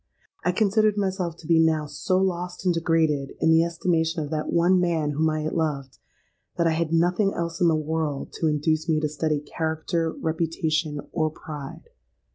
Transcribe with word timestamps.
I 0.43 0.51
considered 0.51 0.97
myself 0.97 1.37
to 1.37 1.45
be 1.47 1.59
now 1.59 1.85
so 1.85 2.17
lost 2.17 2.65
and 2.65 2.73
degraded 2.73 3.33
in 3.39 3.51
the 3.51 3.63
estimation 3.63 4.23
of 4.23 4.31
that 4.31 4.51
one 4.51 4.79
man 4.79 5.11
whom 5.11 5.29
I 5.29 5.41
had 5.43 5.53
loved, 5.53 5.99
that 6.57 6.65
I 6.65 6.71
had 6.71 6.91
nothing 6.91 7.35
else 7.35 7.61
in 7.61 7.67
the 7.67 7.75
world 7.75 8.33
to 8.39 8.47
induce 8.47 8.89
me 8.89 8.99
to 8.99 9.07
study 9.07 9.41
character, 9.41 10.11
reputation, 10.11 11.01
or 11.11 11.29
pride. 11.29 11.89